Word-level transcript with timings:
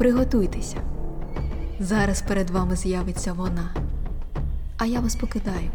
приготуйтеся. 0.00 0.76
Зараз 1.80 2.22
перед 2.22 2.50
вами 2.50 2.76
з'явиться 2.76 3.32
вона. 3.32 3.74
А 4.78 4.86
я 4.86 5.00
вас 5.00 5.16
покидаю. 5.16 5.70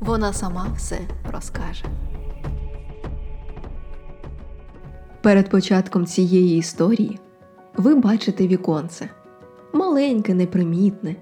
Вона 0.00 0.32
сама 0.32 0.66
все 0.76 0.98
розкаже. 1.32 1.84
Перед 5.22 5.50
початком 5.50 6.06
цієї 6.06 6.58
історії 6.58 7.18
ви 7.76 7.94
бачите 7.94 8.46
віконце 8.46 9.08
маленьке, 9.72 10.34
непримітне, 10.34 11.16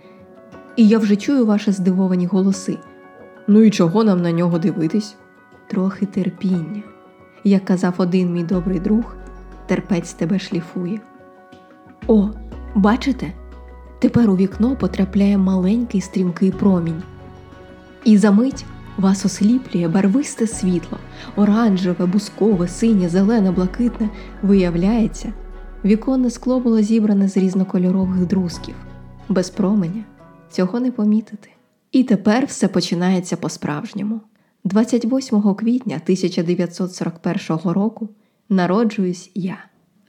і 0.77 0.89
я 0.89 0.99
вже 0.99 1.17
чую 1.17 1.47
ваші 1.47 1.73
здивовані 1.73 2.27
голоси. 2.27 2.79
Ну 3.47 3.63
і 3.63 3.71
чого 3.71 4.05
нам 4.05 4.23
на 4.23 4.33
нього 4.33 4.59
дивитись? 4.59 5.17
Трохи 5.67 6.07
терпіння. 6.07 6.83
Як 7.45 7.65
казав 7.65 7.95
один 7.99 8.33
мій 8.33 8.45
добрий 8.45 8.81
друг, 8.81 9.17
терпець 9.67 10.13
тебе 10.13 10.39
шліфує. 10.39 11.01
О, 12.11 12.29
бачите? 12.75 13.33
Тепер 13.98 14.30
у 14.30 14.37
вікно 14.37 14.77
потрапляє 14.77 15.39
маленький 15.39 16.01
стрімкий 16.01 16.51
промінь. 16.51 17.03
І 18.05 18.19
за 18.19 18.30
мить 18.30 18.65
вас 18.99 19.25
осліплює 19.25 19.89
барвисте 19.89 20.47
світло, 20.47 20.99
оранжеве, 21.37 22.07
бускове, 22.07 22.69
синє, 22.69 23.09
зелене, 23.09 23.51
блакитне, 23.51 24.11
виявляється, 24.43 25.33
віконне 25.85 26.30
скло 26.30 26.61
було 26.61 26.83
зібране 26.83 27.29
з 27.29 27.37
різнокольорових 27.37 28.27
друзків. 28.27 28.75
Без 29.29 29.51
променя 29.51 30.05
цього 30.51 30.80
не 30.80 30.91
помітити. 30.91 31.51
І 31.93 32.05
тепер 32.05 32.47
все 32.47 32.69
починається 32.69 33.37
по-справжньому. 33.37 34.21
28 34.65 35.55
квітня 35.55 36.01
1941 36.05 37.73
року 37.73 38.09
народжуюсь 38.49 39.30
я. 39.35 39.59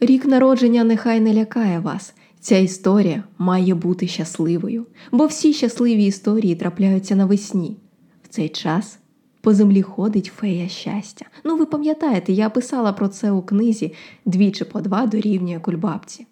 Рік 0.02 0.26
народження 0.26 0.84
нехай 0.84 1.20
не 1.20 1.34
лякає 1.34 1.80
вас. 1.80 2.14
Ця 2.40 2.58
історія 2.58 3.24
має 3.38 3.76
бути 3.76 4.08
щасливою, 4.08 4.86
бо 5.12 5.26
всі 5.26 5.54
щасливі 5.54 6.06
історії 6.06 6.56
трапляються 6.56 7.16
навесні. 7.16 7.78
В 8.24 8.28
цей 8.28 8.50
час 8.50 9.00
по 9.42 9.54
землі 9.54 9.82
ходить 9.82 10.32
фея 10.36 10.68
щастя. 10.68 11.26
Ну, 11.44 11.58
ви 11.58 11.66
пам'ятаєте, 11.66 12.34
я 12.34 12.50
писала 12.50 12.94
про 12.94 13.08
це 13.08 13.32
у 13.32 13.42
книзі 13.42 13.94
двічі 14.26 14.66
по 14.66 14.82
два 14.82 15.08
дорівнює 15.08 15.60
кульбабці. 15.60 16.28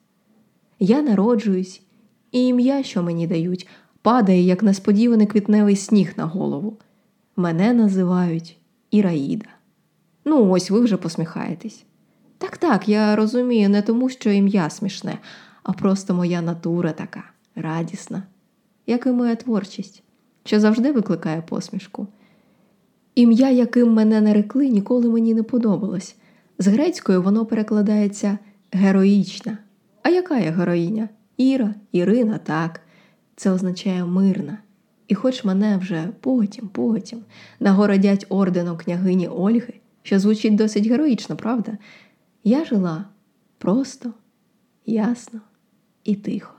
Я 0.79 1.01
народжуюсь, 1.01 1.81
і 2.31 2.47
ім'я, 2.47 2.83
що 2.83 3.03
мені 3.03 3.27
дають, 3.27 3.67
падає, 4.01 4.41
як 4.41 4.63
несподіваний 4.63 5.27
квітневий 5.27 5.75
сніг 5.75 6.13
на 6.17 6.25
голову. 6.25 6.77
Мене 7.35 7.73
називають 7.73 8.57
Іраїда. 8.91 9.49
Ну, 10.25 10.49
ось 10.51 10.69
ви 10.69 10.79
вже 10.79 10.97
посміхаєтесь. 10.97 11.85
Так, 12.37 12.57
так, 12.57 12.89
я 12.89 13.15
розумію, 13.15 13.69
не 13.69 13.81
тому, 13.81 14.09
що 14.09 14.29
ім'я 14.29 14.69
смішне, 14.69 15.17
а 15.63 15.73
просто 15.73 16.13
моя 16.13 16.41
натура 16.41 16.91
така 16.91 17.23
радісна, 17.55 18.23
як 18.87 19.05
і 19.05 19.09
моя 19.09 19.35
творчість, 19.35 20.03
що 20.43 20.59
завжди 20.59 20.91
викликає 20.91 21.41
посмішку. 21.41 22.07
Ім'я, 23.15 23.49
яким 23.49 23.93
мене 23.93 24.21
нарекли, 24.21 24.69
ніколи 24.69 25.09
мені 25.09 25.33
не 25.33 25.43
подобалось. 25.43 26.15
З 26.59 26.67
грецькою 26.67 27.21
воно 27.21 27.45
перекладається 27.45 28.37
героїчна. 28.71 29.57
А 30.03 30.09
яка 30.09 30.37
я 30.37 30.51
героїня? 30.51 31.09
Іра, 31.37 31.75
Ірина, 31.91 32.37
так. 32.37 32.81
Це 33.35 33.51
означає 33.51 34.05
мирна. 34.05 34.57
І 35.07 35.15
хоч 35.15 35.43
мене 35.43 35.77
вже 35.77 36.07
потім, 36.19 36.67
потім 36.67 37.19
нагородять 37.59 38.25
орденом 38.29 38.77
княгині 38.77 39.27
Ольги, 39.27 39.73
що 40.03 40.19
звучить 40.19 40.55
досить 40.55 40.87
героїчно, 40.87 41.35
правда? 41.35 41.77
Я 42.47 42.65
жила 42.65 43.05
просто, 43.57 44.13
ясно 44.85 45.41
і 46.03 46.15
тихо. 46.15 46.53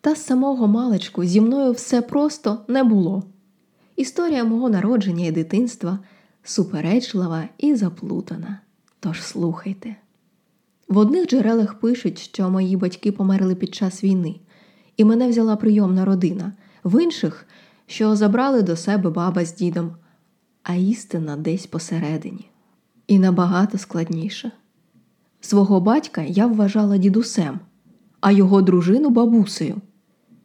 Та 0.00 0.14
з 0.14 0.24
самого 0.24 0.68
маличку 0.68 1.24
зі 1.24 1.40
мною 1.40 1.72
все 1.72 2.02
просто 2.02 2.64
не 2.68 2.84
було. 2.84 3.22
Історія 3.96 4.44
мого 4.44 4.68
народження 4.68 5.26
і 5.26 5.32
дитинства 5.32 5.98
суперечлива 6.42 7.48
і 7.58 7.74
заплутана. 7.74 8.60
Тож 9.00 9.22
слухайте. 9.22 9.96
В 10.88 10.98
одних 10.98 11.26
джерелах 11.26 11.80
пишуть, 11.80 12.18
що 12.18 12.50
мої 12.50 12.76
батьки 12.76 13.12
померли 13.12 13.54
під 13.54 13.74
час 13.74 14.04
війни, 14.04 14.40
і 14.96 15.04
мене 15.04 15.28
взяла 15.28 15.56
прийомна 15.56 16.04
родина, 16.04 16.52
в 16.84 17.02
інших, 17.02 17.46
що 17.86 18.16
забрали 18.16 18.62
до 18.62 18.76
себе 18.76 19.10
баба 19.10 19.44
з 19.44 19.54
дідом, 19.54 19.96
а 20.62 20.74
істина 20.74 21.36
десь 21.36 21.66
посередині. 21.66 22.50
І 23.06 23.18
набагато 23.18 23.78
складніше. 23.78 24.52
Свого 25.40 25.80
батька 25.80 26.22
я 26.22 26.46
вважала 26.46 26.96
дідусем, 26.96 27.60
а 28.20 28.32
його 28.32 28.62
дружину 28.62 29.10
бабусею, 29.10 29.76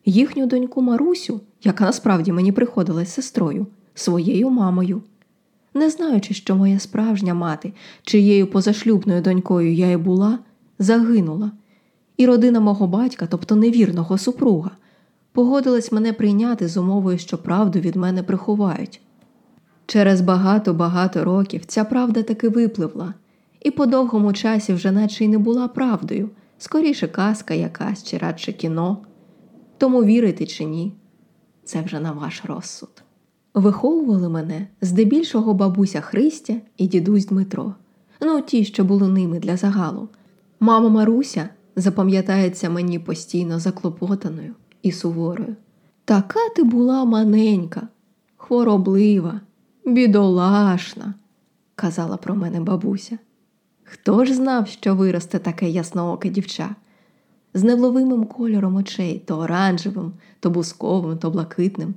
їхню 0.05 0.45
доньку 0.45 0.81
Марусю, 0.81 1.41
яка 1.63 1.85
насправді 1.85 2.31
мені 2.31 2.51
приходилась 2.51 3.13
сестрою, 3.13 3.67
своєю 3.93 4.49
мамою. 4.49 5.01
Не 5.73 5.89
знаючи, 5.89 6.33
що 6.33 6.55
моя 6.55 6.79
справжня 6.79 7.33
мати, 7.33 7.73
чиєю 8.03 8.47
позашлюбною 8.47 9.21
донькою 9.21 9.73
я 9.73 9.91
і 9.91 9.97
була, 9.97 10.39
загинула, 10.79 11.51
і 12.17 12.25
родина 12.25 12.59
мого 12.59 12.87
батька, 12.87 13.27
тобто 13.31 13.55
невірного 13.55 14.17
супруга, 14.17 14.71
погодилась 15.31 15.91
мене 15.91 16.13
прийняти 16.13 16.67
з 16.67 16.77
умовою, 16.77 17.17
що 17.17 17.37
правду 17.37 17.79
від 17.79 17.95
мене 17.95 18.23
приховають. 18.23 19.01
Через 19.85 20.21
багато-багато 20.21 21.23
років 21.23 21.65
ця 21.65 21.83
правда 21.83 22.23
таки 22.23 22.49
випливла, 22.49 23.13
і 23.63 23.71
по 23.71 23.85
довгому 23.85 24.33
часі 24.33 24.73
вже 24.73 24.91
наче 24.91 25.25
й 25.25 25.27
не 25.27 25.37
була 25.37 25.67
правдою, 25.67 26.29
скоріше 26.57 27.07
казка 27.07 27.53
якась 27.53 28.03
чи 28.03 28.17
радше 28.17 28.53
кіно. 28.53 28.97
Тому 29.77 30.03
вірити 30.03 30.45
чи 30.45 30.65
ні, 30.65 30.93
це 31.63 31.81
вже 31.81 31.99
на 31.99 32.11
ваш 32.11 32.45
розсуд. 32.45 33.03
Виховували 33.53 34.29
мене 34.29 34.67
здебільшого 34.81 35.53
бабуся 35.53 36.01
Христя 36.01 36.55
і 36.77 36.87
дідусь 36.87 37.25
Дмитро, 37.25 37.73
ну 38.21 38.41
ті, 38.41 38.65
що 38.65 38.83
були 38.83 39.07
ними 39.07 39.39
для 39.39 39.57
загалу. 39.57 40.09
Мама 40.59 40.89
Маруся 40.89 41.49
запам'ятається 41.75 42.69
мені 42.69 42.99
постійно 42.99 43.59
заклопотаною 43.59 44.53
і 44.81 44.91
суворою. 44.91 45.55
Така 46.05 46.39
ти 46.55 46.63
була 46.63 47.05
маненька, 47.05 47.87
хвороблива, 48.37 49.41
бідолашна, 49.85 51.13
казала 51.75 52.17
про 52.17 52.35
мене 52.35 52.61
бабуся. 52.61 53.17
Хто 53.83 54.25
ж 54.25 54.33
знав, 54.33 54.67
що 54.67 54.95
виросте 54.95 55.39
таке 55.39 55.69
яснооке 55.69 56.29
дівча? 56.29 56.75
З 57.53 57.63
невловимим 57.63 58.25
кольором 58.25 58.75
очей 58.75 59.21
то 59.25 59.37
оранжевим, 59.37 60.13
то 60.39 60.49
бусковим, 60.49 61.17
то 61.17 61.31
блакитним, 61.31 61.93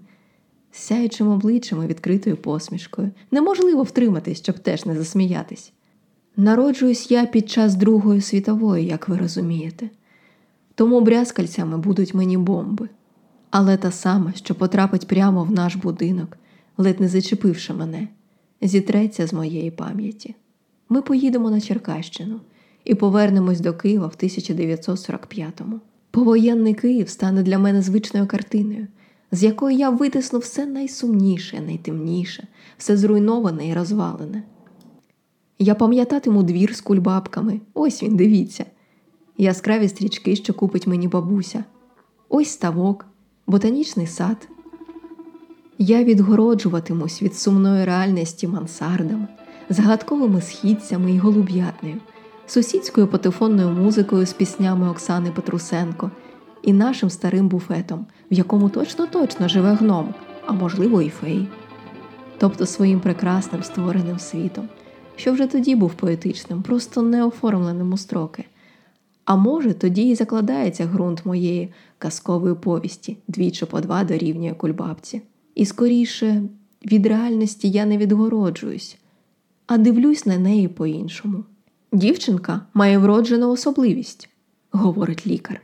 з 0.72 0.78
сяючим 0.78 1.28
обличчям 1.28 1.82
і 1.82 1.86
відкритою 1.86 2.36
посмішкою. 2.36 3.10
Неможливо 3.30 3.82
втриматись, 3.82 4.38
щоб 4.38 4.58
теж 4.58 4.86
не 4.86 4.96
засміятись. 4.96 5.72
Народжуюсь 6.36 7.10
я 7.10 7.26
під 7.26 7.50
час 7.50 7.74
Другої 7.74 8.20
світової, 8.20 8.86
як 8.86 9.08
ви 9.08 9.16
розумієте, 9.16 9.90
тому 10.74 11.00
брязкальцями 11.00 11.78
будуть 11.78 12.14
мені 12.14 12.36
бомби. 12.36 12.88
Але 13.50 13.76
та 13.76 13.90
сама, 13.90 14.32
що 14.32 14.54
потрапить 14.54 15.08
прямо 15.08 15.44
в 15.44 15.50
наш 15.50 15.76
будинок, 15.76 16.38
ледь 16.76 17.00
не 17.00 17.08
зачепивши 17.08 17.72
мене, 17.72 18.08
зітреться 18.62 19.26
з 19.26 19.32
моєї 19.32 19.70
пам'яті. 19.70 20.34
Ми 20.88 21.02
поїдемо 21.02 21.50
на 21.50 21.60
Черкащину 21.60 22.40
і 22.84 22.94
повернемось 22.94 23.60
до 23.60 23.74
Києва 23.74 24.06
в 24.06 24.24
1945-му. 24.24 25.80
Повоєнний 26.10 26.74
Київ 26.74 27.08
стане 27.08 27.42
для 27.42 27.58
мене 27.58 27.82
звичною 27.82 28.26
картиною, 28.26 28.86
з 29.32 29.42
якої 29.42 29.76
я 29.76 29.90
витисну 29.90 30.38
все 30.38 30.66
найсумніше, 30.66 31.60
найтемніше, 31.60 32.46
все 32.78 32.96
зруйноване 32.96 33.68
і 33.68 33.74
розвалене. 33.74 34.42
Я 35.58 35.74
пам'ятатиму 35.74 36.42
двір 36.42 36.74
з 36.74 36.80
кульбабками, 36.80 37.60
ось 37.74 38.02
він, 38.02 38.16
дивіться, 38.16 38.64
яскраві 39.38 39.88
стрічки, 39.88 40.36
що 40.36 40.54
купить 40.54 40.86
мені 40.86 41.08
бабуся, 41.08 41.64
ось 42.28 42.48
ставок, 42.48 43.06
ботанічний 43.46 44.06
сад. 44.06 44.48
Я 45.78 46.04
відгороджуватимусь 46.04 47.22
від 47.22 47.34
сумної 47.34 47.84
реальності 47.84 48.48
мансардами, 48.48 49.28
загадковими 49.68 50.40
східцями 50.40 51.12
і 51.12 51.18
голуб'ятнею, 51.18 51.96
сусідською 52.46 53.06
патефонною 53.06 53.68
музикою 53.68 54.26
з 54.26 54.32
піснями 54.32 54.90
Оксани 54.90 55.30
Петрусенко 55.30 56.10
і 56.62 56.72
нашим 56.72 57.10
старим 57.10 57.48
буфетом, 57.48 58.06
в 58.30 58.34
якому 58.34 58.68
точно 58.68 59.06
точно 59.06 59.48
живе 59.48 59.72
гном, 59.72 60.14
а 60.46 60.52
можливо, 60.52 61.02
і 61.02 61.08
фей, 61.08 61.48
тобто 62.38 62.66
своїм 62.66 63.00
прекрасним 63.00 63.62
створеним 63.62 64.18
світом, 64.18 64.68
що 65.16 65.32
вже 65.32 65.46
тоді 65.46 65.74
був 65.74 65.94
поетичним, 65.94 66.62
просто 66.62 67.02
не 67.02 67.24
оформленим 67.24 67.92
у 67.92 67.96
строки. 67.96 68.44
А 69.24 69.36
може, 69.36 69.72
тоді 69.72 70.08
і 70.08 70.14
закладається 70.14 70.86
ґрунт 70.86 71.26
моєї 71.26 71.72
казкової 71.98 72.54
повісті 72.54 73.16
двічі 73.28 73.66
по 73.66 73.80
два 73.80 74.04
дорівнює 74.04 74.54
кульбабці. 74.54 75.22
І 75.54 75.66
скоріше 75.66 76.42
від 76.84 77.06
реальності 77.06 77.70
я 77.70 77.86
не 77.86 77.98
відгороджуюсь, 77.98 78.98
а 79.66 79.78
дивлюсь 79.78 80.26
на 80.26 80.38
неї 80.38 80.68
по-іншому. 80.68 81.44
Дівчинка 81.92 82.60
має 82.74 82.98
вроджену 82.98 83.50
особливість, 83.50 84.28
говорить 84.70 85.26
лікар. 85.26 85.60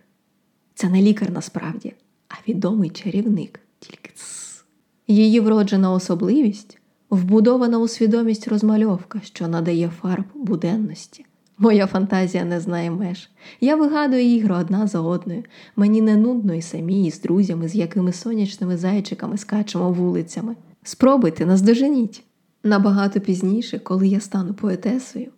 Це 0.74 0.88
не 0.88 1.02
лікар 1.02 1.30
насправді, 1.30 1.94
а 2.28 2.34
відомий 2.48 2.90
чарівник, 2.90 3.60
тільки 3.78 4.10
цс. 4.14 4.64
Її 5.08 5.40
вроджена 5.40 5.92
особливість 5.92 6.78
вбудована 7.10 7.78
у 7.78 7.88
свідомість 7.88 8.48
розмальовка, 8.48 9.20
що 9.24 9.48
надає 9.48 9.88
фарб 10.00 10.24
буденності. 10.34 11.24
Моя 11.58 11.86
фантазія 11.86 12.44
не 12.44 12.60
знає 12.60 12.90
меж. 12.90 13.30
Я 13.60 13.76
вигадую 13.76 14.24
ігри 14.24 14.54
одна 14.54 14.86
за 14.86 15.00
одною. 15.00 15.44
Мені 15.76 16.02
не 16.02 16.16
нудно 16.16 16.54
і 16.54 16.62
самі, 16.62 17.06
і 17.06 17.10
з 17.10 17.20
друзями, 17.20 17.68
з 17.68 17.74
якими 17.74 18.12
сонячними 18.12 18.76
зайчиками 18.76 19.38
скачемо 19.38 19.92
вулицями. 19.92 20.56
Спробуйте, 20.82 21.46
наздоженіть. 21.46 22.24
Набагато 22.64 23.20
пізніше, 23.20 23.78
коли 23.78 24.08
я 24.08 24.20
стану 24.20 24.54
поетесою, 24.54 25.30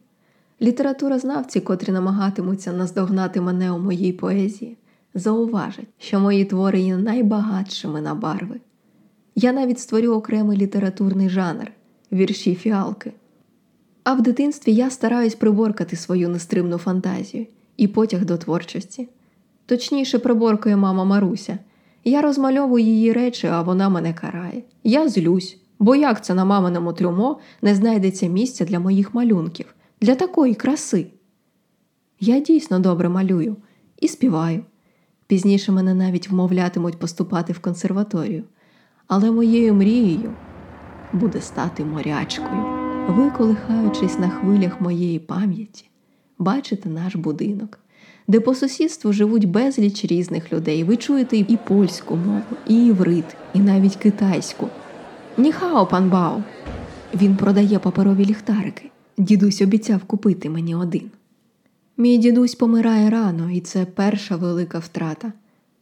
літературознавці, 0.63 1.61
котрі 1.61 1.93
намагатимуться 1.93 2.73
наздогнати 2.73 3.41
мене 3.41 3.73
у 3.73 3.79
моїй 3.79 4.13
поезії, 4.13 4.77
зауважать, 5.15 5.89
що 5.99 6.21
мої 6.21 6.45
твори 6.45 6.81
є 6.81 6.97
найбагатшими 6.97 8.01
на 8.01 8.15
барви. 8.15 8.61
Я 9.37 9.53
навіть 9.53 9.81
створю 9.81 10.13
окремий 10.13 10.59
літературний 10.59 11.29
жанр 11.29 11.73
вірші 12.13 12.55
фіалки. 12.55 13.13
А 14.05 14.15
в 14.15 14.23
дитинстві 14.23 14.75
я 14.75 14.91
стараюсь 14.91 15.35
приборкати 15.35 15.97
свою 15.97 16.29
нестримну 16.29 16.79
фантазію 16.79 17.47
і 17.77 17.89
потяг 17.89 18.25
до 18.25 18.37
творчості. 18.37 19.09
Точніше, 19.67 20.19
приборкує 20.19 20.77
мама 20.77 21.05
Маруся. 21.05 21.59
Я 22.05 22.23
розмальовую 22.23 22.85
її 22.85 23.13
речі, 23.13 23.47
а 23.47 23.63
вона 23.63 23.89
мене 23.89 24.15
карає. 24.15 24.63
Я 24.85 25.09
злюсь, 25.09 25.59
бо 25.79 25.97
як 25.97 26.25
це 26.25 26.35
на 26.35 26.45
маминому 26.45 26.93
трюмо 26.93 27.39
не 27.63 27.75
знайдеться 27.75 28.27
місця 28.27 28.65
для 28.65 28.81
моїх 28.81 29.15
малюнків, 29.15 29.75
для 30.01 30.15
такої 30.15 30.55
краси. 30.55 31.07
Я 32.21 32.41
дійсно 32.41 32.79
добре 32.79 33.09
малюю 33.09 33.57
і 34.01 34.09
співаю. 34.09 34.65
Пізніше 35.27 35.73
мене 35.73 35.95
навіть 35.95 36.31
вмовлятимуть 36.31 36.99
поступати 36.99 37.53
в 37.53 37.59
консерваторію, 37.59 38.45
але 39.07 39.31
моєю 39.31 39.75
мрією 39.75 40.33
буде 41.13 41.41
стати 41.41 41.85
морячкою. 41.85 42.65
Ви, 43.09 43.31
колихаючись 43.31 44.19
на 44.19 44.29
хвилях 44.29 44.81
моєї 44.81 45.19
пам'яті, 45.19 45.85
бачите 46.39 46.89
наш 46.89 47.17
будинок, 47.17 47.79
де 48.29 48.41
по 48.41 48.55
сусідству 48.55 49.13
живуть 49.13 49.49
безліч 49.49 50.05
різних 50.05 50.53
людей. 50.53 50.85
Ви 50.85 50.97
чуєте 50.97 51.37
і 51.37 51.59
польську 51.69 52.17
мову, 52.17 52.43
і 52.69 52.87
іврит, 52.87 53.37
і 53.55 53.59
навіть 53.59 53.97
китайську. 53.97 54.69
Ніхао, 55.39 55.87
пан 55.87 56.11
Бао. 56.11 56.43
Він 57.15 57.37
продає 57.37 57.79
паперові 57.79 58.25
ліхтарики. 58.25 58.91
Дідусь 59.19 59.63
обіцяв 59.63 60.05
купити 60.05 60.51
мені 60.51 60.75
один. 60.75 61.11
Мій 61.97 62.19
дідусь 62.19 62.55
помирає 62.55 63.11
рано, 63.11 63.51
і 63.51 63.61
це 63.61 63.85
перша 63.85 64.37
велика 64.37 64.79
втрата, 64.79 65.33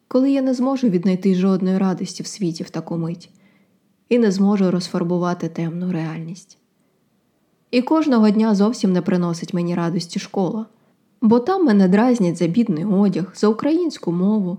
коли 0.08 0.30
я 0.30 0.42
не 0.42 0.54
зможу 0.54 0.88
віднайти 0.88 1.34
жодної 1.34 1.78
радості 1.78 2.22
в 2.22 2.26
світі 2.26 2.64
в 2.64 2.70
таку 2.70 2.96
мить 2.96 3.30
і 4.08 4.18
не 4.18 4.30
зможу 4.30 4.70
розфарбувати 4.70 5.48
темну 5.48 5.92
реальність. 5.92 6.58
І 7.70 7.82
кожного 7.82 8.30
дня 8.30 8.54
зовсім 8.54 8.92
не 8.92 9.02
приносить 9.02 9.54
мені 9.54 9.74
радості 9.74 10.18
школа, 10.18 10.66
бо 11.22 11.38
там 11.38 11.64
мене 11.64 11.88
дразнять 11.88 12.36
за 12.36 12.46
бідний 12.46 12.84
одяг, 12.84 13.32
за 13.34 13.48
українську 13.48 14.12
мову, 14.12 14.58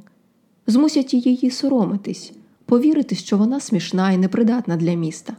змусять 0.68 1.14
її 1.14 1.52
соромитись, 1.52 2.34
повірити, 2.74 3.16
що 3.16 3.38
вона 3.38 3.60
смішна 3.60 4.12
і 4.12 4.18
непридатна 4.18 4.78
для 4.78 4.94
міста. 4.94 5.34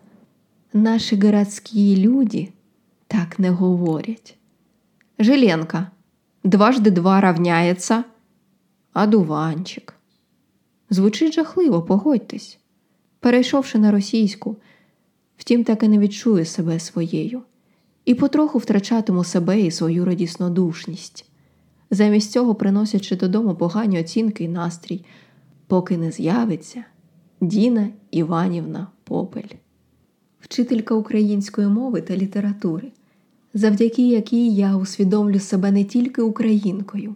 Наші 0.73 1.17
городські 1.17 1.97
люди 1.97 2.49
так 3.07 3.39
не 3.39 3.51
говорять. 3.51 4.37
Жиленка, 5.19 5.91
дважди 6.45 6.91
два 6.91 7.21
равняється, 7.21 8.05
а 8.93 9.07
дуванчик. 9.07 9.95
Звучить 10.91 11.35
жахливо, 11.35 11.83
погодьтесь. 11.83 12.59
Перейшовши 13.21 13.79
на 13.79 13.91
російську, 13.91 14.57
втім, 15.37 15.65
так 15.65 15.83
і 15.83 15.89
не 15.89 15.99
відчую 15.99 16.45
себе 16.45 16.81
своєю, 16.81 17.43
і 18.05 18.15
потроху 18.15 18.59
втрачатиму 18.59 19.25
себе 19.25 19.61
і 19.61 19.71
свою 19.71 20.05
радіснодушність, 20.05 21.29
замість 21.91 22.33
цього 22.33 22.55
приносячи 22.55 23.17
додому 23.17 23.55
погані 23.55 24.01
оцінки 24.01 24.45
і 24.45 24.49
настрій, 24.49 25.05
поки 25.67 25.97
не 25.97 26.11
з'явиться 26.11 26.85
Діна 27.45 27.89
Іванівна 28.11 28.87
Попель, 29.05 29.57
вчителька 30.41 30.95
української 30.95 31.67
мови 31.67 32.01
та 32.01 32.17
літератури, 32.17 32.93
завдяки 33.55 34.09
якій 34.09 34.55
я 34.55 34.77
усвідомлю 34.77 35.41
себе 35.41 35.71
не 35.71 35.85
тільки 35.85 36.23
українкою, 36.23 37.15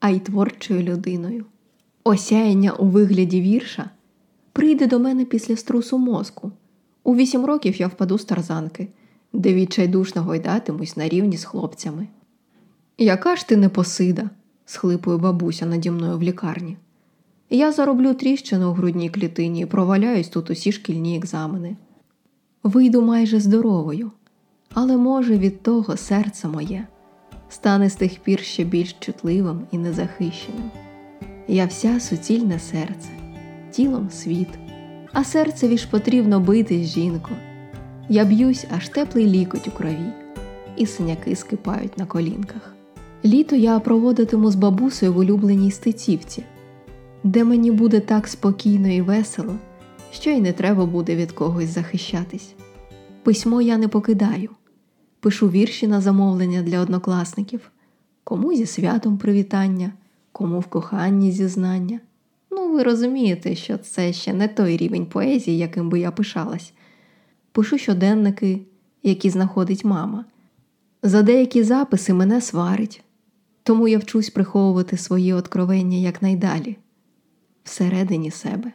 а 0.00 0.10
й 0.10 0.18
творчою 0.18 0.82
людиною. 0.82 1.44
Осяяння 2.04 2.72
у 2.72 2.86
вигляді 2.86 3.40
вірша 3.40 3.90
прийде 4.52 4.86
до 4.86 4.98
мене 4.98 5.24
після 5.24 5.56
струсу 5.56 5.98
мозку. 5.98 6.52
У 7.04 7.16
вісім 7.16 7.44
років 7.44 7.76
я 7.76 7.86
впаду 7.86 8.18
з 8.18 8.24
тарзанки, 8.24 8.88
де 9.32 9.54
відчайдушно 9.54 10.22
гойдатимусь 10.22 10.96
на 10.96 11.08
рівні 11.08 11.36
з 11.36 11.44
хлопцями. 11.44 12.08
Яка 12.98 13.36
ж 13.36 13.48
ти 13.48 13.56
непосида, 13.56 14.30
схлипує 14.64 15.16
бабуся 15.16 15.66
наді 15.66 15.90
мною 15.90 16.18
в 16.18 16.22
лікарні. 16.22 16.76
Я 17.50 17.72
зароблю 17.72 18.14
тріщину 18.14 18.70
у 18.70 18.72
грудній 18.72 19.10
клітині 19.10 19.60
і 19.60 19.66
проваляюсь 19.66 20.28
тут 20.28 20.50
усі 20.50 20.72
шкільні 20.72 21.16
екзамени. 21.16 21.76
Вийду 22.62 23.02
майже 23.02 23.40
здоровою, 23.40 24.10
але, 24.74 24.96
може, 24.96 25.38
від 25.38 25.62
того 25.62 25.96
серце 25.96 26.48
моє 26.48 26.86
стане 27.48 27.90
з 27.90 27.94
тих 27.94 28.18
пір 28.18 28.40
ще 28.40 28.64
більш 28.64 28.92
чутливим 28.92 29.60
і 29.70 29.78
незахищеним. 29.78 30.70
Я 31.48 31.66
вся 31.66 32.00
суцільне 32.00 32.58
серце 32.58 33.08
тілом 33.70 34.10
світ, 34.10 34.48
а 35.12 35.24
серцеві 35.24 35.78
ж 35.78 35.88
потрібно 35.90 36.40
битись, 36.40 36.86
жінко. 36.86 37.30
Я 38.08 38.24
б'юсь, 38.24 38.66
аж 38.76 38.88
теплий 38.88 39.26
лікоть 39.26 39.68
у 39.68 39.70
крові, 39.70 40.12
і 40.76 40.86
синяки 40.86 41.36
скипають 41.36 41.98
на 41.98 42.06
колінках. 42.06 42.74
Літо 43.24 43.56
я 43.56 43.80
проводитиму 43.80 44.50
з 44.50 44.54
бабусею 44.54 45.12
в 45.12 45.18
улюбленій 45.18 45.70
стецівці, 45.70 46.44
де 47.24 47.44
мені 47.44 47.70
буде 47.70 48.00
так 48.00 48.28
спокійно 48.28 48.88
і 48.88 49.02
весело, 49.02 49.56
що 50.12 50.30
й 50.30 50.40
не 50.40 50.52
треба 50.52 50.86
буде 50.86 51.16
від 51.16 51.32
когось 51.32 51.68
захищатись. 51.68 52.54
Письмо 53.22 53.62
я 53.62 53.78
не 53.78 53.88
покидаю, 53.88 54.50
пишу 55.20 55.48
вірші 55.48 55.86
на 55.86 56.00
замовлення 56.00 56.62
для 56.62 56.80
однокласників, 56.80 57.70
кому 58.24 58.54
зі 58.54 58.66
святом 58.66 59.18
привітання, 59.18 59.92
кому 60.32 60.60
в 60.60 60.66
коханні 60.66 61.32
зізнання. 61.32 62.00
Ну, 62.50 62.72
ви 62.72 62.82
розумієте, 62.82 63.54
що 63.54 63.78
це 63.78 64.12
ще 64.12 64.32
не 64.32 64.48
той 64.48 64.76
рівень 64.76 65.06
поезії, 65.06 65.58
яким 65.58 65.88
би 65.88 66.00
я 66.00 66.10
пишалась. 66.10 66.72
Пишу 67.52 67.78
щоденники, 67.78 68.60
які 69.02 69.30
знаходить 69.30 69.84
мама. 69.84 70.24
За 71.02 71.22
деякі 71.22 71.62
записи 71.62 72.14
мене 72.14 72.40
сварить, 72.40 73.02
тому 73.62 73.88
я 73.88 73.98
вчусь 73.98 74.30
приховувати 74.30 74.96
свої 74.96 75.32
откровення 75.32 75.98
якнайдалі, 75.98 76.76
всередині 77.64 78.30
себе. 78.30 78.72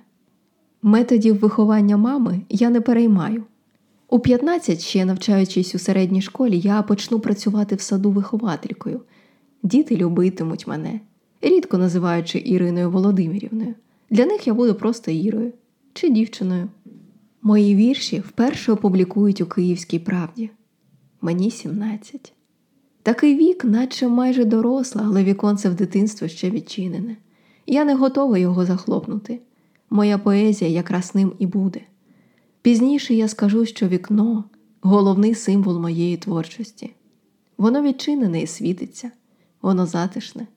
Методів 0.82 1.39
виховання 1.39 1.98
мами 1.98 2.42
я 2.50 2.70
не 2.70 2.82
переймаю. 2.82 3.44
У 4.10 4.20
15, 4.20 4.82
ще 4.82 5.06
навчаючись 5.06 5.75
у 5.75 5.80
середній 5.80 6.22
школі, 6.22 6.60
я 6.60 6.82
почну 6.82 7.20
працювати 7.20 7.75
в 7.75 7.82
саду 7.82 8.12
вихователькою. 8.12 9.01
Діти 9.63 9.96
любитимуть 9.98 10.68
мене 10.68 11.00
рідко 11.46 11.77
називаючи 11.77 12.42
Іриною 12.46 12.92
Володимирівною. 12.92 13.75
Для 14.10 14.25
них 14.25 14.48
я 14.48 14.54
буду 14.54 14.75
просто 14.75 15.12
Ірою 15.12 15.54
чи 15.94 16.10
дівчиною. 16.10 16.70
Мої 17.42 17.75
вірші 17.75 18.20
вперше 18.20 18.72
опублікують 18.72 19.42
у 19.42 19.46
Київській 19.46 20.00
правді. 20.00 20.50
Мені 21.22 21.51
17. 21.51 22.34
Такий 23.04 23.38
вік, 23.38 23.65
наче 23.65 24.08
майже 24.08 24.46
доросла, 24.46 25.04
але 25.06 25.24
віконце 25.24 25.70
в 25.70 25.75
дитинство 25.75 26.27
ще 26.27 26.50
відчинене. 26.50 27.18
Я 27.65 27.86
не 27.86 27.95
готова 27.95 28.38
його 28.38 28.65
захлопнути. 28.65 29.39
Моя 29.89 30.17
поезія 30.17 30.72
якраз 30.72 31.15
ним 31.15 31.34
і 31.39 31.45
буде. 31.48 31.81
Пізніше 32.62 33.13
я 33.13 33.27
скажу, 33.27 33.65
що 33.65 33.88
вікно 33.88 34.43
головний 34.81 35.36
символ 35.36 35.79
моєї 35.79 36.17
творчості. 36.17 36.93
Воно 37.57 37.81
відчинене 37.81 38.41
і 38.41 38.48
світиться, 38.48 39.12
воно 39.62 39.86
затишне, 39.86 40.48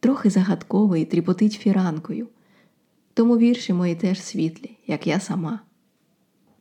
трохи 0.00 0.30
загадковий 0.30 1.02
і 1.02 1.04
тріпотить 1.04 1.52
фіранкою, 1.52 2.28
тому 3.14 3.38
вірші 3.38 3.72
мої 3.72 3.94
теж 3.94 4.22
світлі, 4.22 4.78
як 4.86 5.06
я 5.06 5.20
сама. 5.20 5.60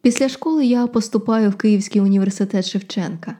Після 0.01 0.29
школи 0.29 0.65
я 0.65 0.87
поступаю 0.87 1.49
в 1.49 1.55
Київський 1.55 2.01
університет 2.01 2.65
Шевченка, 2.65 3.37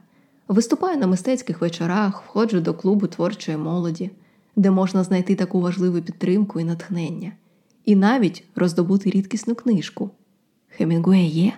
виступаю 0.48 0.98
на 0.98 1.06
мистецьких 1.06 1.60
вечорах, 1.60 2.22
входжу 2.22 2.58
до 2.60 2.74
клубу 2.74 3.06
творчої 3.06 3.58
молоді, 3.58 4.10
де 4.56 4.70
можна 4.70 5.04
знайти 5.04 5.34
таку 5.34 5.60
важливу 5.60 6.00
підтримку 6.00 6.60
і 6.60 6.64
натхнення, 6.64 7.32
і 7.84 7.96
навіть 7.96 8.44
роздобути 8.54 9.10
рідкісну 9.10 9.54
книжку. 9.54 10.10
Хемінгуей 10.68 11.28
є? 11.28 11.52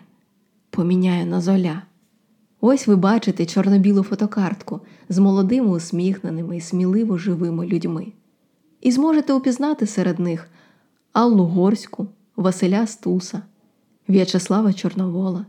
Поміняю 0.70 1.26
на 1.26 1.40
золя. 1.40 1.82
Ось 2.60 2.86
ви 2.86 2.96
бачите 2.96 3.46
чорно-білу 3.46 4.02
фотокартку 4.02 4.80
з 5.08 5.18
молодими 5.18 5.68
усміхненими 5.68 6.56
і 6.56 6.60
сміливо 6.60 7.18
живими 7.18 7.66
людьми. 7.66 8.12
і 8.80 8.92
зможете 8.92 9.32
упізнати 9.32 9.86
серед 9.86 10.18
них 10.18 10.48
Аллу 11.12 11.44
Горську, 11.44 12.06
Василя 12.36 12.86
Стуса, 12.86 13.42
В'ячеслава 14.08 14.72
Чорновола 14.72 15.46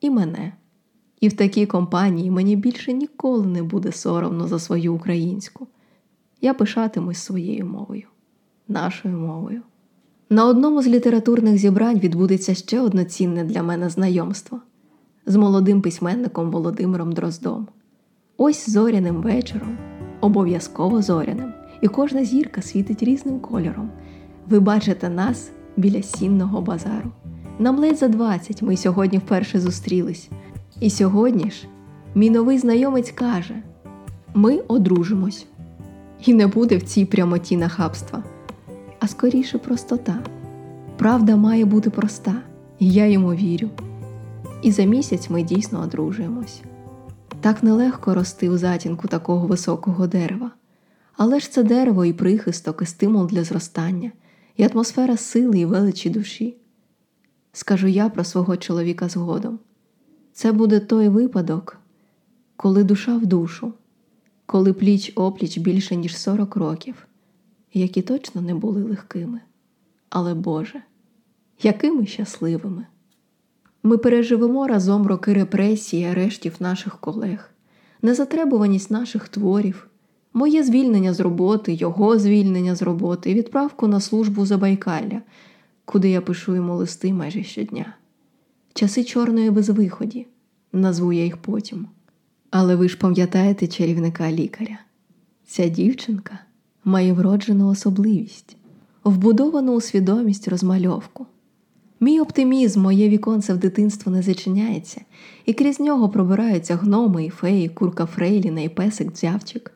і 0.00 0.10
мене. 0.10 0.52
І 1.20 1.28
в 1.28 1.32
такій 1.32 1.66
компанії 1.66 2.30
мені 2.30 2.56
більше 2.56 2.92
ніколи 2.92 3.46
не 3.46 3.62
буде 3.62 3.92
соромно 3.92 4.48
за 4.48 4.58
свою 4.58 4.94
українську. 4.94 5.66
Я 6.40 6.54
пишатимусь 6.54 7.18
своєю 7.18 7.66
мовою, 7.66 8.02
нашою 8.68 9.18
мовою. 9.18 9.62
На 10.30 10.46
одному 10.46 10.82
з 10.82 10.86
літературних 10.86 11.58
зібрань 11.58 11.98
відбудеться 11.98 12.54
ще 12.54 12.80
одне 12.80 13.04
цінне 13.04 13.44
для 13.44 13.62
мене 13.62 13.90
знайомство 13.90 14.60
з 15.26 15.36
молодим 15.36 15.82
письменником 15.82 16.50
Володимиром 16.50 17.12
Дроздом. 17.12 17.68
Ось 18.36 18.70
зоряним 18.70 19.16
вечором, 19.16 19.78
обов'язково 20.20 21.02
зоряним, 21.02 21.52
і 21.80 21.88
кожна 21.88 22.24
зірка 22.24 22.62
світить 22.62 23.02
різним 23.02 23.40
кольором. 23.40 23.90
Ви 24.48 24.60
бачите 24.60 25.08
нас 25.08 25.50
біля 25.76 26.02
сінного 26.02 26.60
базару. 26.60 27.10
Нам 27.58 27.78
ледь 27.78 27.98
за 27.98 28.08
20 28.08 28.62
ми 28.62 28.76
сьогодні 28.76 29.18
вперше 29.18 29.60
зустрілись. 29.60 30.30
І 30.80 30.90
сьогодні 30.90 31.50
ж 31.50 31.66
мій 32.14 32.30
новий 32.30 32.58
знайомець 32.58 33.10
каже: 33.10 33.62
ми 34.34 34.58
одружимось. 34.58 35.46
І 36.26 36.34
не 36.34 36.46
буде 36.46 36.76
в 36.76 36.82
цій 36.82 37.04
прямоті 37.04 37.56
нахабства, 37.56 38.24
а 38.98 39.08
скоріше 39.08 39.58
простота. 39.58 40.18
Правда 40.96 41.36
має 41.36 41.64
бути 41.64 41.90
проста, 41.90 42.34
і 42.78 42.92
я 42.92 43.06
йому 43.06 43.34
вірю. 43.34 43.70
І 44.62 44.72
за 44.72 44.84
місяць 44.84 45.30
ми 45.30 45.42
дійсно 45.42 45.80
одружуємось. 45.80 46.62
Так 47.40 47.62
нелегко 47.62 48.14
рости 48.14 48.48
у 48.48 48.58
затінку 48.58 49.08
такого 49.08 49.46
високого 49.46 50.06
дерева. 50.06 50.50
Але 51.16 51.40
ж 51.40 51.50
це 51.50 51.62
дерево 51.62 52.04
і 52.04 52.12
прихисток, 52.12 52.82
і 52.82 52.86
стимул 52.86 53.26
для 53.26 53.44
зростання, 53.44 54.12
і 54.56 54.64
атмосфера 54.64 55.16
сили 55.16 55.58
і 55.58 55.64
величі 55.64 56.10
душі. 56.10 56.56
Скажу 57.52 57.86
я 57.86 58.08
про 58.08 58.24
свого 58.24 58.56
чоловіка 58.56 59.08
згодом. 59.08 59.58
Це 60.32 60.52
буде 60.52 60.80
той 60.80 61.08
випадок, 61.08 61.76
коли 62.56 62.84
душа 62.84 63.16
в 63.16 63.26
душу, 63.26 63.72
коли 64.50 64.72
пліч 64.72 65.12
опліч 65.14 65.58
більше, 65.58 65.96
ніж 65.96 66.16
40 66.16 66.56
років, 66.56 67.06
які 67.74 68.02
точно 68.02 68.40
не 68.40 68.54
були 68.54 68.82
легкими. 68.82 69.40
Але 70.08 70.34
Боже, 70.34 70.82
якими 71.62 72.06
щасливими! 72.06 72.86
Ми 73.82 73.98
переживемо 73.98 74.66
разом 74.66 75.06
роки 75.06 75.32
репресії, 75.32 76.04
арештів 76.04 76.56
наших 76.60 76.98
колег, 76.98 77.50
незатребуваність 78.02 78.90
наших 78.90 79.28
творів, 79.28 79.88
моє 80.32 80.64
звільнення 80.64 81.14
з 81.14 81.20
роботи, 81.20 81.72
його 81.72 82.18
звільнення 82.18 82.74
з 82.74 82.82
роботи 82.82 83.34
відправку 83.34 83.86
на 83.86 84.00
службу 84.00 84.46
Забайкалля, 84.46 85.22
куди 85.84 86.10
я 86.10 86.20
пишу 86.20 86.54
йому 86.54 86.76
листи 86.76 87.12
майже 87.12 87.42
щодня. 87.42 87.94
Часи 88.74 89.04
чорної 89.04 89.50
безвиході, 89.50 90.26
назву 90.72 91.12
я 91.12 91.24
їх 91.24 91.36
потім. 91.36 91.86
Але 92.50 92.76
ви 92.76 92.88
ж 92.88 92.96
пам'ятаєте 92.98 93.66
чарівника 93.66 94.32
лікаря? 94.32 94.78
Ця 95.46 95.68
дівчинка 95.68 96.38
має 96.84 97.12
вроджену 97.12 97.68
особливість, 97.68 98.56
вбудовану 99.04 99.74
у 99.74 99.80
свідомість 99.80 100.48
розмальовку. 100.48 101.26
Мій 102.00 102.20
оптимізм, 102.20 102.80
моє 102.80 103.08
віконце 103.08 103.54
в 103.54 103.56
дитинство 103.56 104.12
не 104.12 104.22
зачиняється, 104.22 105.00
і 105.46 105.52
крізь 105.52 105.80
нього 105.80 106.08
пробираються 106.08 106.76
гноми 106.76 107.24
і 107.24 107.30
феї, 107.30 107.68
курка 107.68 108.06
Фрейліна 108.06 108.60
і 108.60 108.68
песик 108.68 109.12
дзявчик. 109.12 109.72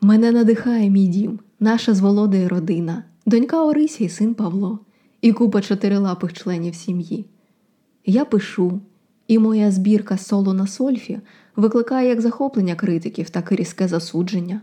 Мене 0.00 0.32
надихає 0.32 0.90
мій 0.90 1.06
дім, 1.06 1.38
наша 1.60 1.94
з 1.94 2.00
Володою 2.00 2.48
родина, 2.48 3.04
донька 3.26 3.64
Орися 3.64 4.04
і 4.04 4.08
син 4.08 4.34
Павло, 4.34 4.78
і 5.20 5.32
купа 5.32 5.60
чотирилапих 5.60 6.32
членів 6.32 6.74
сім'ї. 6.74 7.24
Я 8.06 8.24
пишу, 8.24 8.80
і 9.28 9.38
моя 9.38 9.70
збірка 9.70 10.16
соло 10.16 10.54
на 10.54 10.66
сольфі 10.66 11.20
викликає 11.56 12.08
як 12.08 12.20
захоплення 12.20 12.74
критиків, 12.74 13.30
так 13.30 13.52
і 13.52 13.54
різке 13.54 13.88
засудження. 13.88 14.60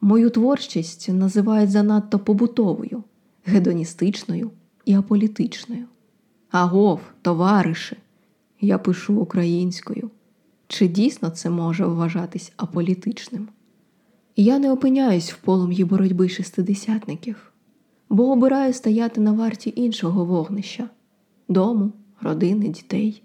Мою 0.00 0.30
творчість 0.30 1.08
називають 1.08 1.70
занадто 1.70 2.18
побутовою, 2.18 3.04
гедоністичною 3.44 4.50
і 4.84 4.94
аполітичною. 4.94 5.84
Агов, 6.50 7.00
товариші, 7.22 7.96
я 8.60 8.78
пишу 8.78 9.14
українською. 9.14 10.10
Чи 10.66 10.88
дійсно 10.88 11.30
це 11.30 11.50
може 11.50 11.86
вважатись 11.86 12.52
аполітичним? 12.56 13.48
Я 14.36 14.58
не 14.58 14.72
опиняюсь 14.72 15.32
в 15.32 15.36
полум'ї 15.36 15.84
боротьби 15.84 16.28
шестидесятників, 16.28 17.52
бо 18.08 18.30
обираю 18.30 18.72
стояти 18.72 19.20
на 19.20 19.32
варті 19.32 19.72
іншого 19.76 20.24
вогнища 20.24 20.88
дому, 21.48 21.92
родини, 22.20 22.68
дітей, 22.68 23.22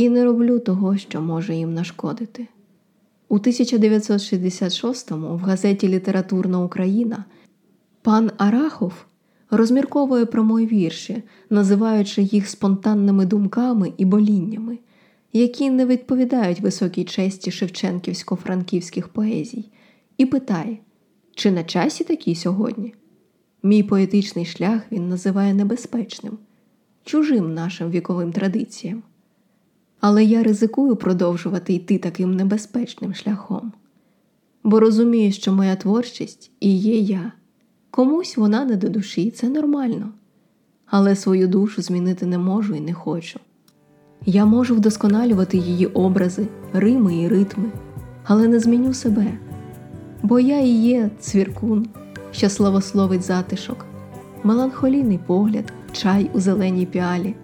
і 0.00 0.08
не 0.08 0.24
роблю 0.24 0.58
того, 0.58 0.96
що 0.96 1.20
може 1.20 1.54
їм 1.54 1.74
нашкодити. 1.74 2.46
У 3.28 3.38
1966-му 3.38 5.36
в 5.36 5.38
газеті 5.38 5.88
Літературна 5.88 6.60
Україна 6.60 7.24
пан 8.02 8.30
Арахов 8.38 8.92
розмірковує 9.50 10.26
про 10.26 10.44
мої 10.44 10.66
вірші, 10.66 11.22
називаючи 11.50 12.22
їх 12.22 12.48
спонтанними 12.48 13.26
думками 13.26 13.92
і 13.96 14.04
боліннями, 14.04 14.78
які 15.32 15.70
не 15.70 15.86
відповідають 15.86 16.60
високій 16.60 17.04
честі 17.04 17.50
шевченківсько-франківських 17.50 19.08
поезій, 19.08 19.64
і 20.18 20.26
питає, 20.26 20.78
чи 21.34 21.50
на 21.50 21.64
часі 21.64 22.04
такі 22.04 22.34
сьогодні? 22.34 22.94
Мій 23.62 23.82
поетичний 23.82 24.44
шлях 24.44 24.82
він 24.92 25.08
називає 25.08 25.54
небезпечним, 25.54 26.38
чужим 27.04 27.54
нашим 27.54 27.90
віковим 27.90 28.32
традиціям. 28.32 29.02
Але 30.00 30.24
я 30.24 30.42
ризикую 30.42 30.96
продовжувати 30.96 31.72
йти 31.72 31.98
таким 31.98 32.34
небезпечним 32.34 33.14
шляхом, 33.14 33.72
бо 34.64 34.80
розумію, 34.80 35.32
що 35.32 35.52
моя 35.52 35.76
творчість 35.76 36.50
і 36.60 36.76
є 36.76 36.98
я. 36.98 37.32
Комусь 37.90 38.36
вона 38.36 38.64
не 38.64 38.76
до 38.76 38.88
душі, 38.88 39.30
це 39.30 39.48
нормально. 39.48 40.12
Але 40.86 41.16
свою 41.16 41.48
душу 41.48 41.82
змінити 41.82 42.26
не 42.26 42.38
можу 42.38 42.74
і 42.74 42.80
не 42.80 42.94
хочу. 42.94 43.40
Я 44.26 44.44
можу 44.44 44.74
вдосконалювати 44.74 45.56
її 45.56 45.86
образи, 45.86 46.48
рими 46.72 47.16
і 47.16 47.28
ритми, 47.28 47.72
але 48.24 48.48
не 48.48 48.60
зміню 48.60 48.94
себе, 48.94 49.38
бо 50.22 50.40
я 50.40 50.60
і 50.60 50.68
є 50.68 51.10
цвіркун, 51.20 51.86
що 52.32 52.50
славословить 52.50 53.22
затишок, 53.22 53.86
меланхолійний 54.42 55.20
погляд, 55.26 55.72
чай 55.92 56.30
у 56.34 56.40
зеленій 56.40 56.86
піалі. 56.86 57.34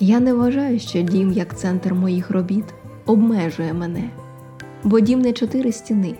Я 0.00 0.20
не 0.20 0.34
вважаю, 0.34 0.78
що 0.78 1.02
дім, 1.02 1.32
як 1.32 1.58
центр 1.58 1.94
моїх 1.94 2.30
робіт, 2.30 2.64
обмежує 3.06 3.74
мене, 3.74 4.10
бо 4.84 5.00
дім 5.00 5.20
не 5.20 5.32
чотири 5.32 5.72
стіни, 5.72 6.14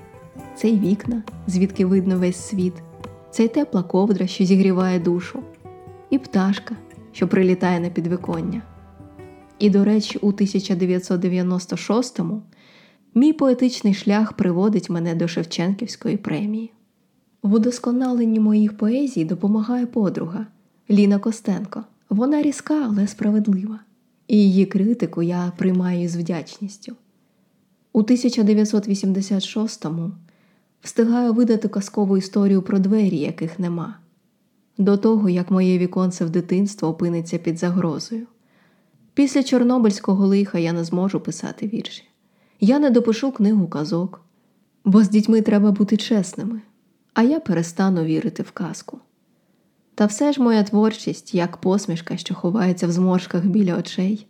це 0.57 0.69
й 0.69 0.79
вікна, 0.79 1.23
звідки 1.47 1.87
видно 1.87 2.19
весь 2.19 2.37
світ 2.37 2.75
це 3.37 3.45
й 3.45 3.49
тепла 3.49 3.83
ковдра, 3.83 4.27
що 4.27 4.45
зігріває 4.45 5.01
душу, 5.01 5.43
і 6.11 6.19
пташка, 6.19 6.77
що 7.13 7.29
прилітає 7.29 7.81
на 7.81 7.89
підвиконня. 7.89 8.63
І, 9.59 9.71
до 9.71 9.85
речі, 9.85 10.19
у 10.19 10.33
1996-му 10.33 12.43
мій 13.15 13.33
поетичний 13.33 13.95
шлях 13.95 14.33
приводить 14.33 14.91
мене 14.91 15.15
до 15.15 15.29
Шевченківської 15.29 16.17
премії. 16.17 16.73
В 17.43 17.55
удосконаленні 17.55 18.41
моїх 18.41 18.77
поезій 18.77 19.25
допомагає 19.25 19.87
подруга 19.87 20.47
Ліна 20.91 21.19
Костенко. 21.19 21.85
Вона 22.09 22.43
різка, 22.43 22.83
але 22.85 23.07
справедлива, 23.07 23.81
і 24.29 24.37
її 24.37 24.67
критику 24.67 25.23
я 25.23 25.53
приймаю 25.57 26.09
з 26.09 26.17
вдячністю. 26.17 26.97
У 27.93 28.03
1986-му 28.03 30.13
встигаю 30.81 31.33
видати 31.33 31.69
казкову 31.69 32.17
історію 32.17 32.63
про 32.63 32.79
двері, 32.79 33.19
яких 33.19 33.59
нема, 33.59 33.99
до 34.79 34.97
того, 34.97 35.29
як 35.29 35.51
моє 35.51 35.79
віконце 35.79 36.25
в 36.25 36.31
дитинство 36.31 36.89
опиниться 36.89 37.39
під 37.39 37.59
загрозою. 37.59 38.27
Після 39.15 39.43
Чорнобильського 39.43 40.27
лиха 40.27 40.59
я 40.59 40.73
не 40.73 40.85
зможу 40.85 41.21
писати 41.21 41.67
вірші. 41.67 42.05
Я 42.61 42.79
не 42.79 42.91
допишу 42.91 43.33
книгу 43.33 43.69
казок, 43.69 44.21
бо 44.85 45.05
з 45.05 45.09
дітьми 45.09 45.43
треба 45.43 45.73
бути 45.73 45.97
чесними, 45.97 46.61
а 47.15 47.23
я 47.23 47.41
перестану 47.41 48.05
вірити 48.05 48.43
в 48.43 48.51
казку. 48.51 49.01
Та 49.97 50.07
все 50.07 50.33
ж 50.33 50.43
моя 50.43 50.63
творчість, 50.63 51.35
як 51.35 51.57
посмішка, 51.57 52.17
що 52.17 52.35
ховається 52.35 52.87
в 52.87 52.93
зморшках 52.93 53.45
біля 53.45 53.77
очей, 53.77 54.27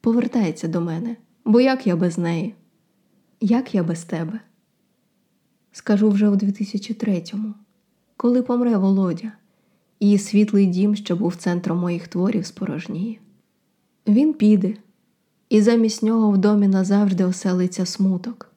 повертається 0.00 0.68
до 0.68 0.80
мене, 0.80 1.16
бо 1.44 1.60
як 1.60 1.86
я 1.86 1.96
без 1.96 2.18
неї, 2.18 2.54
як 3.40 3.74
я 3.74 3.82
без 3.82 4.04
тебе? 4.04 4.40
скажу 5.72 6.10
вже 6.10 6.28
у 6.28 6.34
2003-му, 6.34 7.54
коли 8.16 8.42
помре 8.42 8.76
Володя, 8.76 9.32
і 10.00 10.18
світлий 10.18 10.66
дім, 10.66 10.96
що 10.96 11.16
був 11.16 11.36
центром 11.36 11.78
моїх 11.78 12.08
творів, 12.08 12.46
спорожніє. 12.46 13.16
Він 14.08 14.34
піде, 14.34 14.74
і 15.48 15.60
замість 15.60 16.02
нього 16.02 16.30
в 16.30 16.38
домі 16.38 16.68
назавжди 16.68 17.24
оселиться 17.24 17.86
смуток. 17.86 18.52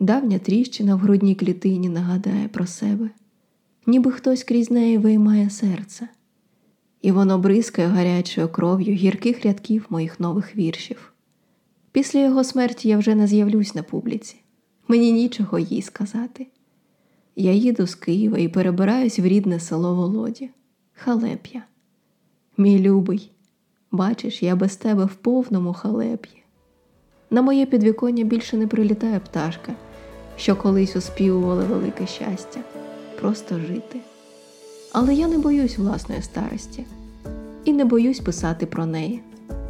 Давня 0.00 0.38
тріщина 0.38 0.94
в 0.94 0.98
грудній 0.98 1.34
клітині 1.34 1.88
нагадає 1.88 2.48
про 2.48 2.66
себе. 2.66 3.10
Ніби 3.86 4.12
хтось 4.12 4.44
крізь 4.44 4.70
неї 4.70 4.98
виймає 4.98 5.50
серце, 5.50 6.08
і 7.02 7.12
воно 7.12 7.38
бризкає 7.38 7.88
гарячою 7.88 8.48
кров'ю 8.48 8.94
гірких 8.94 9.44
рядків 9.44 9.86
моїх 9.88 10.20
нових 10.20 10.56
віршів. 10.56 11.12
Після 11.92 12.20
його 12.20 12.44
смерті 12.44 12.88
я 12.88 12.98
вже 12.98 13.14
не 13.14 13.26
з'явлюсь 13.26 13.74
на 13.74 13.82
публіці, 13.82 14.36
мені 14.88 15.12
нічого 15.12 15.58
їй 15.58 15.82
сказати. 15.82 16.46
Я 17.36 17.52
їду 17.52 17.86
з 17.86 17.94
Києва 17.94 18.38
і 18.38 18.48
перебираюсь 18.48 19.18
в 19.18 19.26
рідне 19.26 19.60
село 19.60 19.94
Володі, 19.94 20.50
халеп'я. 20.92 21.62
Мій 22.56 22.78
любий, 22.78 23.30
бачиш, 23.90 24.42
я 24.42 24.56
без 24.56 24.76
тебе 24.76 25.04
в 25.04 25.14
повному 25.14 25.72
халеп'ї. 25.72 26.42
На 27.30 27.42
моє 27.42 27.66
підвіконня 27.66 28.24
більше 28.24 28.56
не 28.56 28.66
прилітає 28.66 29.20
пташка, 29.20 29.72
що 30.36 30.56
колись 30.56 30.96
оспівувала 30.96 31.64
велике 31.64 32.06
щастя 32.06 32.60
просто 33.20 33.58
жити. 33.58 34.00
Але 34.92 35.14
я 35.14 35.28
не 35.28 35.38
боюсь 35.38 35.78
власної 35.78 36.22
старості 36.22 36.84
і 37.64 37.72
не 37.72 37.84
боюсь 37.84 38.20
писати 38.20 38.66
про 38.66 38.86
неї. 38.86 39.22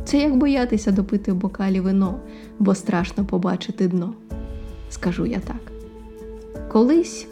Це 0.05 0.19
як 0.19 0.37
боятися 0.37 0.91
допити 0.91 1.33
в 1.33 1.35
бокалі 1.35 1.81
вино, 1.81 2.21
бо 2.59 2.75
страшно 2.75 3.25
побачити 3.25 3.89
дно. 3.89 4.15
Скажу 4.91 5.27
я 5.27 5.39
так. 5.39 5.73
Колись 6.73 7.27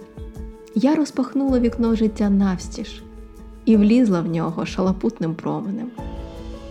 я 0.75 0.95
розпахнула 0.95 1.61
вікно 1.61 1.95
життя 1.95 2.31
навстіж 2.31 3.03
і 3.65 3.77
влізла 3.77 4.21
в 4.21 4.29
нього 4.29 4.67
шалапутним 4.67 5.35
променем. 5.35 5.91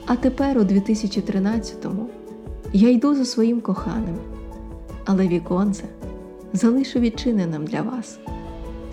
А 0.05 0.15
тепер, 0.15 0.57
у 0.57 0.61
2013-му, 0.61 2.09
я 2.73 2.89
йду 2.89 3.15
за 3.15 3.25
своїм 3.25 3.61
коханим, 3.61 4.17
але 5.05 5.27
віконце 5.27 5.83
залишу 6.53 6.99
відчиненим 6.99 7.65
для 7.65 7.81
вас, 7.81 8.19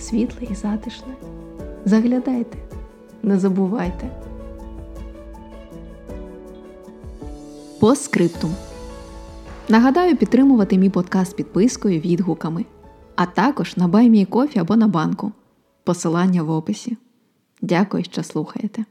світле 0.04 0.49
і 0.50 0.54
затишне. 0.54 1.14
Заглядайте, 1.84 2.58
не 3.23 3.38
забувайте. 3.38 4.11
По 7.80 7.94
скриптум. 7.94 8.54
Нагадаю 9.68 10.16
підтримувати 10.16 10.78
мій 10.78 10.90
подкаст 10.90 11.37
підпискою 11.37 12.00
відгуками, 12.00 12.64
а 13.16 13.26
також 13.26 13.76
на 13.76 13.88
Баймій 13.88 14.25
кофі 14.25 14.58
або 14.58 14.76
на 14.76 14.88
банку. 14.88 15.32
Посилання 15.84 16.42
в 16.42 16.50
описі. 16.50 16.96
Дякую, 17.62 18.04
що 18.04 18.23
слухаєте. 18.23 18.84